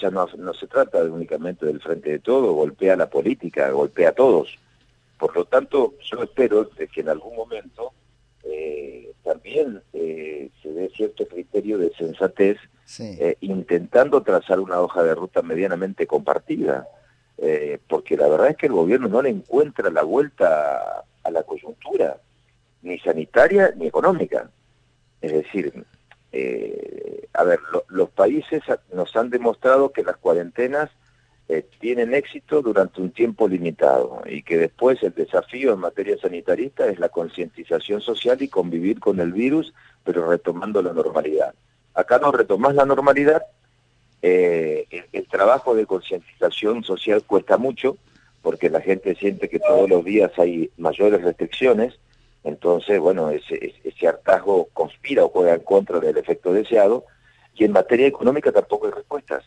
ya 0.00 0.10
no, 0.10 0.26
se 0.54 0.66
trata 0.66 1.02
únicamente 1.04 1.66
del 1.66 1.80
frente 1.80 2.10
de 2.10 2.18
todo, 2.18 2.52
golpea 2.52 2.96
la 2.96 3.08
política, 3.08 3.70
golpea 3.70 4.10
a 4.10 4.12
todos. 4.12 4.58
Por 5.18 5.34
lo 5.34 5.44
tanto, 5.44 5.94
yo 6.10 6.22
espero 6.22 6.68
que 6.70 7.00
en 7.00 7.08
algún 7.08 7.36
momento 7.36 7.92
eh, 8.42 9.12
también 9.22 9.80
eh, 9.92 10.50
se 10.62 10.70
dé 10.70 10.90
cierto 10.90 11.26
criterio 11.26 11.78
de 11.78 11.92
sensatez, 11.94 12.58
intentando 13.40 14.22
trazar 14.22 14.60
una 14.60 14.80
hoja 14.80 15.02
de 15.02 15.14
ruta 15.14 15.40
medianamente 15.40 16.06
compartida 16.06 16.86
eh, 17.38 17.78
porque 17.88 18.16
la 18.16 18.28
verdad 18.28 18.50
es 18.50 18.56
que 18.56 18.66
el 18.66 18.72
gobierno 18.72 19.08
no 19.08 19.22
le 19.22 19.30
encuentra 19.30 19.90
la 19.90 20.02
vuelta 20.02 21.04
a 21.22 21.30
la 21.30 21.42
coyuntura, 21.42 22.18
ni 22.82 22.98
sanitaria 22.98 23.72
ni 23.76 23.86
económica. 23.86 24.50
Es 25.20 25.32
decir, 25.32 25.84
a 27.32 27.44
ver, 27.44 27.60
los 27.88 28.10
países 28.10 28.62
nos 28.92 29.14
han 29.16 29.30
demostrado 29.30 29.92
que 29.92 30.02
las 30.02 30.16
cuarentenas 30.16 30.90
eh, 31.46 31.66
tienen 31.78 32.14
éxito 32.14 32.62
durante 32.62 33.02
un 33.02 33.10
tiempo 33.10 33.46
limitado 33.46 34.22
y 34.24 34.42
que 34.42 34.56
después 34.56 35.02
el 35.02 35.12
desafío 35.12 35.74
en 35.74 35.80
materia 35.80 36.16
sanitarista 36.16 36.86
es 36.88 36.98
la 36.98 37.10
concientización 37.10 38.00
social 38.00 38.40
y 38.40 38.48
convivir 38.48 38.98
con 38.98 39.20
el 39.20 39.30
virus, 39.30 39.74
pero 40.04 40.26
retomando 40.26 40.80
la 40.80 40.94
normalidad. 40.94 41.54
Acá 41.92 42.18
no 42.18 42.32
retomás 42.32 42.74
la 42.74 42.86
normalidad, 42.86 43.42
eh, 44.22 44.86
el, 45.12 45.28
trabajo 45.28 45.74
de 45.74 45.84
concientización 45.84 46.82
social 46.82 47.22
cuesta 47.24 47.58
mucho 47.58 47.98
porque 48.40 48.70
la 48.70 48.80
gente 48.80 49.14
siente 49.14 49.50
que 49.50 49.58
todos 49.58 49.86
los 49.86 50.02
días 50.02 50.32
hay 50.38 50.70
mayores 50.78 51.20
restricciones, 51.20 51.98
entonces, 52.44 53.00
bueno, 53.00 53.30
ese, 53.30 53.74
ese 53.82 54.06
hartazgo 54.06 54.68
conspira 54.72 55.24
o 55.24 55.30
juega 55.30 55.54
en 55.54 55.60
contra 55.60 55.98
del 55.98 56.18
efecto 56.18 56.52
deseado, 56.52 57.06
y 57.56 57.64
en 57.64 57.72
materia 57.72 58.06
económica 58.06 58.52
tampoco 58.52 58.86
hay 58.86 58.92
respuestas. 58.92 59.44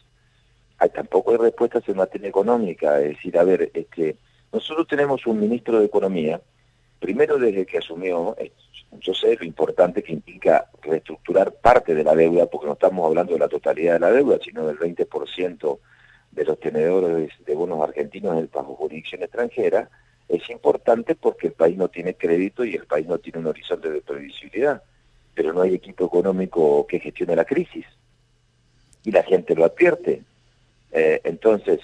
Hay, 0.80 0.90
tampoco 0.90 1.32
hay 1.32 1.38
respuestas 1.38 1.88
en 1.88 1.98
materia 1.98 2.30
económica, 2.30 3.00
es 3.00 3.16
decir, 3.16 3.38
a 3.38 3.44
ver, 3.44 3.72
que 3.72 4.18
nosotros 4.52 4.88
tenemos 4.88 5.26
un 5.28 5.40
ministro 5.40 5.80
de 5.80 5.86
Economía, 5.86 6.42
primero 7.00 7.38
desde 7.38 7.66
que 7.66 7.78
asumió, 7.78 8.36
yo 9.00 9.14
sé 9.14 9.36
lo 9.36 9.46
importante 9.46 10.02
que 10.02 10.14
implica 10.14 10.70
reestructurar 10.82 11.54
parte 11.54 11.94
de 11.94 12.04
la 12.04 12.16
deuda, 12.16 12.48
porque 12.48 12.68
no 12.68 12.74
estamos 12.74 13.06
hablando 13.06 13.34
de 13.34 13.40
la 13.40 13.48
totalidad 13.48 13.94
de 13.94 14.00
la 14.00 14.12
deuda, 14.12 14.40
sino 14.44 14.66
del 14.66 14.80
20% 14.80 15.80
de 16.32 16.46
los 16.46 16.60
tenedores 16.60 17.32
de 17.46 17.56
bonos 17.56 17.82
argentinos 17.82 18.38
en 18.38 18.50
bajo 18.52 18.76
jurisdicción 18.76 19.24
extranjera, 19.24 19.90
es 20.30 20.50
importante 20.50 21.16
porque 21.16 21.48
el 21.48 21.54
país 21.54 21.78
no 21.78 21.88
tiene 21.88 22.16
crédito 22.16 22.66
y 22.66 22.76
el 22.76 22.86
país 22.86 23.08
no 23.08 23.18
tiene 23.18 23.40
un 23.40 23.48
horizonte 23.48 23.90
de 23.90 24.02
previsibilidad, 24.02 24.84
pero 25.34 25.54
no 25.54 25.62
hay 25.62 25.76
equipo 25.76 26.06
económico 26.06 26.86
que 26.88 27.00
gestione 27.00 27.36
la 27.36 27.46
crisis. 27.46 27.86
Y 29.04 29.12
la 29.12 29.24
gente 29.24 29.56
lo 29.56 29.64
advierte. 29.64 30.24
Eh, 30.92 31.22
entonces, 31.24 31.80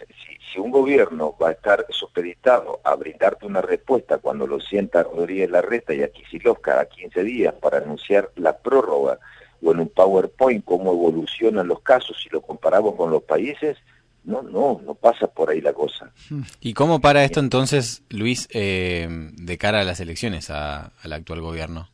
si, 0.51 0.59
un 0.59 0.71
gobierno 0.71 1.35
va 1.41 1.49
a 1.49 1.53
estar 1.53 1.85
supeditado 1.89 2.79
a 2.83 2.95
brindarte 2.95 3.47
una 3.47 3.61
respuesta 3.61 4.19
cuando 4.19 4.45
lo 4.45 4.59
sienta 4.59 5.01
Rodríguez 5.01 5.49
Larreta 5.49 5.95
y 5.95 6.03
aquí 6.03 6.23
Silos 6.29 6.59
cada 6.59 6.85
15 6.85 7.23
días 7.23 7.55
para 7.55 7.77
anunciar 7.77 8.29
la 8.35 8.55
prórroga 8.57 9.17
o 9.63 9.71
en 9.71 9.79
un 9.79 9.89
PowerPoint 9.89 10.63
cómo 10.63 10.91
evolucionan 10.91 11.67
los 11.67 11.79
casos 11.81 12.21
si 12.21 12.29
lo 12.29 12.41
comparamos 12.41 12.93
con 12.95 13.09
los 13.09 13.23
países, 13.23 13.77
no, 14.23 14.41
no, 14.41 14.81
no 14.85 14.95
pasa 14.95 15.27
por 15.27 15.49
ahí 15.49 15.61
la 15.61 15.73
cosa. 15.73 16.11
¿Y 16.59 16.73
cómo 16.73 17.01
para 17.01 17.23
esto 17.23 17.39
entonces, 17.39 18.03
Luis, 18.09 18.47
eh, 18.51 19.07
de 19.09 19.57
cara 19.57 19.81
a 19.81 19.83
las 19.83 19.99
elecciones, 19.99 20.49
al 20.49 21.13
actual 21.13 21.41
gobierno? 21.41 21.89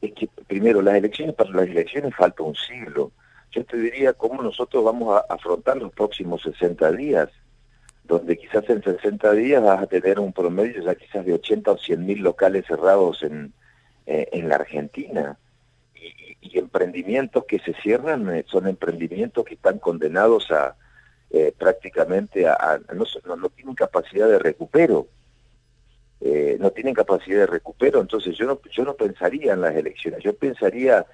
Es 0.00 0.12
que 0.14 0.28
primero, 0.46 0.82
las 0.82 0.96
elecciones, 0.96 1.34
para 1.34 1.50
las 1.50 1.68
elecciones 1.68 2.14
falta 2.14 2.42
un 2.42 2.54
siglo 2.56 3.12
yo 3.52 3.64
te 3.64 3.76
diría 3.76 4.14
cómo 4.14 4.42
nosotros 4.42 4.82
vamos 4.82 5.14
a 5.14 5.32
afrontar 5.32 5.76
los 5.76 5.92
próximos 5.92 6.42
60 6.42 6.92
días, 6.92 7.28
donde 8.04 8.38
quizás 8.38 8.68
en 8.70 8.82
60 8.82 9.30
días 9.32 9.62
vas 9.62 9.82
a 9.82 9.86
tener 9.86 10.18
un 10.18 10.32
promedio 10.32 10.82
ya 10.82 10.94
quizás 10.94 11.24
de 11.26 11.34
80 11.34 11.70
o 11.70 11.78
100 11.78 12.06
mil 12.06 12.20
locales 12.20 12.64
cerrados 12.66 13.22
en, 13.22 13.52
eh, 14.06 14.28
en 14.32 14.48
la 14.48 14.56
Argentina. 14.56 15.38
Y, 15.94 16.58
emprendimientos 16.58 17.44
que 17.46 17.60
se 17.60 17.72
cierran 17.74 18.28
eh, 18.34 18.44
son 18.46 18.66
emprendimientos 18.66 19.44
que 19.44 19.54
están 19.54 19.78
condenados 19.78 20.50
a 20.50 20.76
eh, 21.32 21.52
prácticamente 21.56 22.46
a, 22.46 22.80
no, 22.94 23.36
no, 23.36 23.48
tienen 23.48 23.74
capacidad 23.74 24.28
de 24.28 24.38
recupero. 24.38 25.06
no 26.58 26.70
tienen 26.70 26.94
capacidad 26.94 27.40
de 27.40 27.46
recupero, 27.46 28.00
entonces 28.00 28.36
yo 28.36 28.46
no, 28.46 28.60
yo 28.70 28.84
no 28.84 28.94
pensaría 28.94 29.54
en 29.54 29.60
las 29.60 29.74
elecciones, 29.74 30.22
yo 30.22 30.34
pensaría 30.36 31.04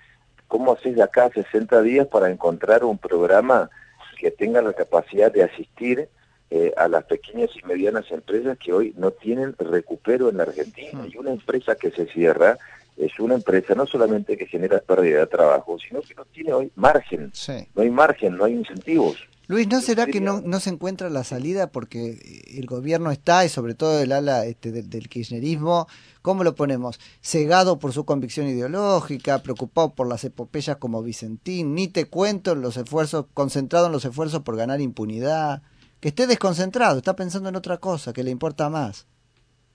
¿Cómo 0.49 0.73
haces 0.73 0.97
de 0.97 1.03
acá 1.03 1.27
a 1.27 1.31
60 1.31 1.83
días 1.83 2.07
para 2.09 2.31
encontrar 2.31 2.83
un 2.83 2.97
programa 2.97 3.71
que 4.19 4.31
tenga 4.31 4.63
la 4.63 4.73
capacidad 4.73 5.31
de 5.31 5.45
asistir 5.45 6.09
eh, 6.51 6.73
a 6.77 6.89
las 6.89 7.05
pequeñas 7.05 7.51
y 7.55 7.65
medianas 7.67 8.11
empresas 8.11 8.57
que 8.59 8.73
hoy 8.73 8.95
no 8.97 9.11
tienen 9.11 9.55
recupero 9.59 10.31
en 10.31 10.39
la 10.39 10.45
Argentina? 10.45 11.07
Y 11.07 11.19
una 11.19 11.31
empresa 11.31 11.75
que 11.75 11.91
se 11.91 12.07
cierra 12.07 12.57
es 12.97 13.21
una 13.21 13.35
empresa 13.35 13.75
no 13.75 13.87
solamente 13.87 14.39
que 14.39 14.47
genera 14.47 14.81
pérdida 14.81 15.21
de 15.21 15.27
trabajo, 15.27 15.79
sino 15.79 16.01
que 16.01 16.15
no 16.15 16.25
tiene 16.25 16.55
hoy 16.55 16.73
margen. 16.75 17.31
No 17.75 17.83
hay 17.83 17.91
margen, 17.91 18.37
no 18.39 18.47
hay 18.47 18.55
incentivos. 18.55 19.29
Luis, 19.49 19.67
¿no 19.67 19.81
será 19.81 20.05
que 20.05 20.21
no, 20.21 20.43
no 20.43 20.61
se 20.61 20.69
encuentra 20.69 21.09
la 21.09 21.25
salida 21.25 21.73
porque 21.73 22.19
el 22.55 22.67
gobierno 22.67 23.11
está, 23.11 23.47
y 23.47 23.49
sobre 23.49 23.75
todo 23.75 23.99
el 23.99 24.13
ala 24.13 24.45
este, 24.45 24.73
del, 24.73 25.09
kirchnerismo, 25.09 25.87
¿cómo 26.21 26.45
lo 26.45 26.55
ponemos? 26.55 27.01
Cegado 27.23 27.79
por 27.79 27.95
su 27.95 28.05
convicción 28.05 28.47
ideológica, 28.47 29.39
preocupado 29.43 29.95
por 29.95 30.07
las 30.07 30.23
epopeyas 30.23 30.77
como 30.77 31.03
Vicentín, 31.03 31.75
ni 31.75 31.89
te 31.89 32.05
cuento 32.05 32.55
los 32.55 32.77
esfuerzos, 32.77 33.25
concentrado 33.33 33.87
en 33.87 33.93
los 33.93 34.05
esfuerzos 34.05 34.43
por 34.43 34.55
ganar 34.55 34.83
impunidad, 34.83 35.63
que 36.01 36.09
esté 36.09 36.27
desconcentrado, 36.27 36.99
está 36.99 37.17
pensando 37.17 37.49
en 37.49 37.57
otra 37.57 37.79
cosa, 37.79 38.13
que 38.13 38.25
le 38.25 38.31
importa 38.31 38.69
más. 38.69 39.07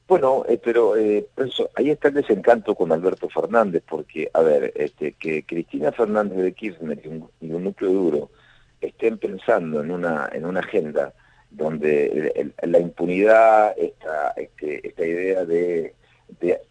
Bueno, 0.07 0.45
eh, 0.47 0.61
pero 0.63 0.95
eh, 0.97 1.29
ahí 1.75 1.89
está 1.89 2.09
el 2.09 2.13
desencanto 2.13 2.75
con 2.75 2.91
Alberto 2.91 3.27
Fernández, 3.27 3.81
porque, 3.89 4.29
a 4.35 4.41
ver, 4.43 4.71
este, 4.75 5.13
que 5.13 5.43
Cristina 5.43 5.91
Fernández 5.91 6.37
de 6.37 6.53
Kirchner 6.53 7.01
y 7.41 7.51
un 7.51 7.63
núcleo 7.63 7.91
duro, 7.91 8.29
estén 8.87 9.17
pensando 9.17 9.81
en 9.81 9.91
una, 9.91 10.29
en 10.31 10.45
una 10.45 10.59
agenda 10.59 11.13
donde 11.53 12.51
la 12.63 12.79
impunidad, 12.79 13.75
esta, 13.77 14.31
este, 14.31 14.87
esta 14.87 15.05
idea 15.05 15.45
de, 15.45 15.93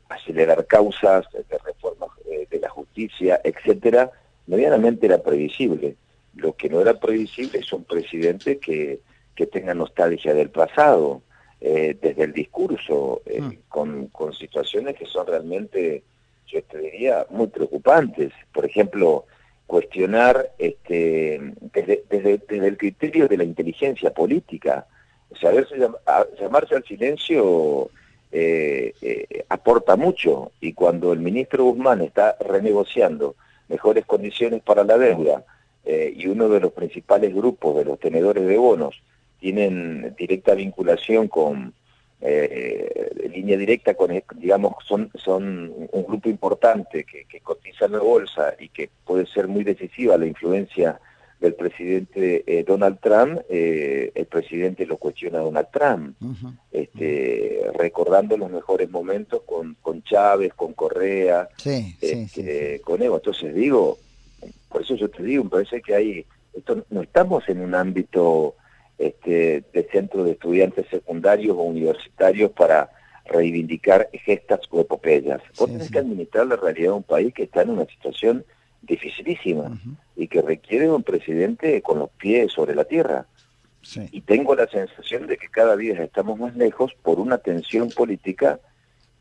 acelerar 0.08 0.66
causas, 0.66 1.24
de 1.32 1.58
reformas 1.64 2.10
eh, 2.30 2.46
de 2.50 2.58
la 2.58 2.68
justicia, 2.68 3.40
etcétera, 3.44 4.10
medianamente 4.46 5.06
era 5.06 5.22
previsible. 5.22 5.96
Lo 6.34 6.54
que 6.56 6.68
no 6.68 6.80
era 6.80 6.98
previsible 6.98 7.60
es 7.60 7.72
un 7.72 7.84
presidente 7.84 8.58
que, 8.58 9.00
que 9.34 9.46
tenga 9.46 9.72
nostalgia 9.72 10.34
del 10.34 10.50
pasado, 10.50 11.22
eh, 11.60 11.96
desde 12.02 12.24
el 12.24 12.32
discurso, 12.32 13.22
eh, 13.24 13.40
mm. 13.40 13.52
con, 13.68 14.08
con 14.08 14.32
situaciones 14.32 14.96
que 14.96 15.06
son 15.06 15.26
realmente, 15.28 16.02
yo 16.46 16.62
te 16.64 16.78
diría, 16.78 17.24
muy 17.30 17.46
preocupantes. 17.46 18.32
Por 18.52 18.64
ejemplo, 18.66 19.26
cuestionar 19.72 20.50
este, 20.58 21.40
desde, 21.72 22.04
desde, 22.10 22.68
el 22.68 22.76
criterio 22.76 23.26
de 23.26 23.38
la 23.38 23.44
inteligencia 23.44 24.12
política. 24.12 24.86
Sea, 25.40 25.50
llamarse 26.38 26.74
al 26.74 26.84
silencio 26.84 27.88
eh, 28.30 28.92
eh, 29.00 29.46
aporta 29.48 29.96
mucho 29.96 30.52
y 30.60 30.74
cuando 30.74 31.14
el 31.14 31.20
ministro 31.20 31.64
Guzmán 31.64 32.02
está 32.02 32.36
renegociando 32.38 33.34
mejores 33.68 34.04
condiciones 34.04 34.60
para 34.60 34.84
la 34.84 34.98
deuda 34.98 35.42
eh, 35.86 36.12
y 36.14 36.26
uno 36.26 36.50
de 36.50 36.60
los 36.60 36.72
principales 36.72 37.34
grupos 37.34 37.74
de 37.78 37.86
los 37.86 37.98
tenedores 37.98 38.46
de 38.46 38.58
bonos 38.58 39.02
tienen 39.40 40.14
directa 40.18 40.54
vinculación 40.54 41.28
con 41.28 41.72
eh, 42.24 43.10
línea 43.34 43.56
directa 43.56 43.94
con, 43.94 44.10
digamos, 44.36 44.74
son, 44.86 45.10
son 45.14 45.72
un 45.90 46.04
grupo 46.06 46.28
importante 46.28 47.04
que, 47.04 47.24
que 47.24 47.40
cotiza 47.40 47.86
en 47.86 47.92
la 47.92 47.98
bolsa 47.98 48.54
y 48.58 48.68
que 48.68 48.88
puede 49.04 49.26
ser 49.26 49.48
muy 49.48 49.64
decisiva 49.64 50.16
la 50.16 50.26
influencia 50.26 51.00
del 51.42 51.54
presidente 51.54 52.44
eh, 52.46 52.62
Donald 52.64 53.00
Trump, 53.00 53.40
eh, 53.50 54.12
el 54.14 54.26
presidente 54.26 54.86
lo 54.86 54.96
cuestiona 54.96 55.40
a 55.40 55.42
Donald 55.42 55.66
Trump, 55.72 56.16
este, 56.70 57.62
recordando 57.76 58.36
los 58.36 58.48
mejores 58.48 58.88
momentos 58.88 59.42
con, 59.44 59.76
con 59.82 60.04
Chávez, 60.04 60.54
con 60.54 60.72
Correa, 60.72 61.48
este, 62.00 62.80
con 62.84 63.02
Evo. 63.02 63.16
Entonces 63.16 63.52
digo, 63.56 63.98
por 64.68 64.82
eso 64.82 64.94
yo 64.94 65.10
te 65.10 65.24
digo, 65.24 65.42
me 65.42 65.50
parece 65.50 65.82
que 65.82 65.94
hay, 65.96 66.26
esto, 66.54 66.84
no 66.90 67.02
estamos 67.02 67.48
en 67.48 67.60
un 67.60 67.74
ámbito 67.74 68.54
este, 68.98 69.64
de 69.72 69.88
centro 69.90 70.24
de 70.24 70.32
estudiantes 70.32 70.86
secundarios 70.88 71.56
o 71.56 71.62
universitarios 71.62 72.50
para 72.52 72.90
reivindicar 73.26 74.08
gestas 74.12 74.60
o 74.70 74.80
epopeyas. 74.80 75.40
Vos 75.58 75.70
tenés 75.70 75.90
que 75.90 75.98
administrar 75.98 76.46
la 76.46 76.56
realidad 76.56 76.90
de 76.90 76.96
un 76.96 77.02
país 77.02 77.32
que 77.32 77.44
está 77.44 77.62
en 77.62 77.70
una 77.70 77.86
situación 77.86 78.44
dificilísima 78.82 79.78
y 80.16 80.28
que 80.28 80.42
requiere 80.42 80.90
un 80.90 81.02
presidente 81.02 81.80
con 81.82 82.00
los 82.00 82.10
pies 82.10 82.52
sobre 82.52 82.74
la 82.74 82.84
tierra. 82.84 83.26
Y 84.12 84.20
tengo 84.20 84.54
la 84.54 84.68
sensación 84.68 85.26
de 85.26 85.36
que 85.36 85.48
cada 85.48 85.76
día 85.76 86.02
estamos 86.02 86.38
más 86.38 86.56
lejos 86.56 86.92
por 87.02 87.18
una 87.18 87.38
tensión 87.38 87.88
política 87.90 88.60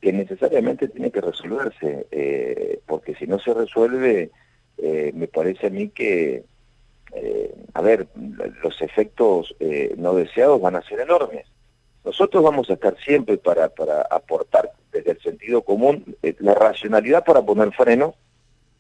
que 0.02 0.14
necesariamente 0.14 0.88
tiene 0.88 1.12
que 1.12 1.22
resolverse, 1.22 2.08
eh, 2.12 2.80
porque 2.88 3.16
si 3.16 3.28
no 3.28 3.40
se 3.40 3.54
resuelve, 3.54 4.32
eh, 4.78 5.12
me 5.14 5.28
parece 5.28 5.68
a 5.68 5.70
mí 5.70 5.90
que, 5.90 6.44
a 7.74 7.82
ver, 7.82 8.08
los 8.64 8.82
efectos 8.82 9.56
no 9.98 10.16
deseados 10.16 10.62
van 10.62 10.76
a 10.76 10.82
ser 10.82 11.00
enormes. 11.00 11.46
Nosotros 12.04 12.44
vamos 12.44 12.70
a 12.70 12.74
estar 12.74 12.98
siempre 12.98 13.38
para, 13.38 13.70
para 13.70 14.02
aportar 14.02 14.72
desde 14.92 15.12
el 15.12 15.22
sentido 15.22 15.62
común 15.62 16.16
la 16.40 16.56
racionalidad 16.56 17.24
para 17.24 17.42
poner 17.42 17.72
freno 17.74 18.16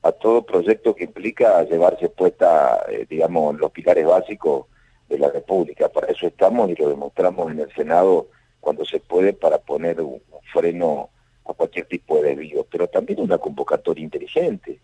a 0.03 0.11
todo 0.11 0.45
proyecto 0.45 0.95
que 0.95 1.03
implica 1.05 1.63
llevarse 1.63 2.09
puesta, 2.09 2.83
eh, 2.89 3.05
digamos, 3.09 3.57
los 3.57 3.71
pilares 3.71 4.05
básicos 4.05 4.65
de 5.07 5.19
la 5.19 5.29
República. 5.29 5.89
Para 5.89 6.07
eso 6.07 6.27
estamos 6.27 6.69
y 6.69 6.75
lo 6.75 6.89
demostramos 6.89 7.51
en 7.51 7.59
el 7.59 7.71
Senado 7.73 8.27
cuando 8.59 8.83
se 8.85 8.99
puede 8.99 9.33
para 9.33 9.59
poner 9.59 10.01
un, 10.01 10.21
freno 10.51 11.09
a 11.45 11.53
cualquier 11.53 11.85
tipo 11.85 12.17
de 12.17 12.29
desvío, 12.29 12.65
pero 12.69 12.87
también 12.87 13.21
una 13.21 13.37
convocatoria 13.37 14.03
inteligente. 14.03 14.79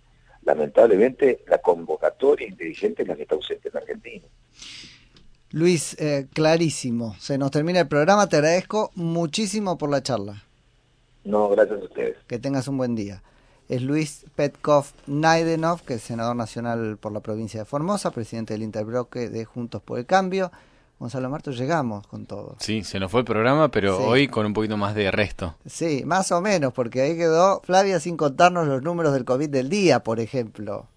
Lamentablemente, 0.48 1.44
la 1.48 1.58
convocatoria 1.58 2.48
inteligente 2.48 3.02
es 3.02 3.08
la 3.08 3.16
que 3.16 3.24
está 3.24 3.36
ausente 3.36 3.68
en 3.68 3.78
Argentina. 3.78 4.26
Luis, 5.52 5.96
eh, 6.00 6.28
clarísimo. 6.34 7.16
Se 7.20 7.38
nos 7.38 7.52
termina 7.52 7.82
el 7.82 7.88
programa. 7.90 8.30
Te 8.30 8.38
agradezco 8.38 8.92
muchísimo 8.96 9.78
por 9.78 9.90
la 9.90 10.02
charla. 10.02 10.44
No, 11.26 11.50
gracias 11.50 11.82
a 11.82 11.84
ustedes. 11.84 12.18
Que 12.28 12.40
tengas 12.40 12.70
un 12.70 12.78
buen 12.78 12.96
día 12.96 13.22
es 13.68 13.82
Luis 13.82 14.26
Petkov 14.36 14.86
Naidenov, 15.08 15.82
que 15.84 15.96
es 15.96 16.02
senador 16.02 16.36
nacional 16.36 16.98
por 16.98 17.12
la 17.12 17.20
provincia 17.20 17.60
de 17.60 17.66
Formosa, 17.66 18.12
presidente 18.12 18.54
del 18.54 18.64
interbloque 18.64 19.30
de 19.30 19.44
Juntos 19.44 19.82
por 19.82 20.00
el 20.00 20.06
Cambio. 20.06 20.52
Gonzalo 21.00 21.30
Marto, 21.30 21.52
llegamos 21.52 22.08
con 22.08 22.26
todo. 22.26 22.56
Sí, 22.60 22.84
se 22.84 23.00
nos 23.00 23.12
fue 23.12 23.20
el 23.20 23.26
programa, 23.26 23.70
pero 23.70 24.00
hoy 24.00 24.28
con 24.28 24.46
un 24.48 24.54
poquito 24.54 24.78
más 24.78 24.96
de 24.96 25.12
resto. 25.12 25.56
Sí, 25.66 26.04
más 26.06 26.32
o 26.32 26.42
menos, 26.42 26.74
porque 26.74 27.02
ahí 27.02 27.16
quedó 27.16 27.62
Flavia 27.64 28.00
sin 28.00 28.18
contarnos 28.18 28.68
los 28.68 28.82
números 28.82 29.14
del 29.14 29.24
COVID 29.24 29.50
del 29.50 29.70
día, 29.70 30.04
por 30.04 30.20
ejemplo. 30.20 30.88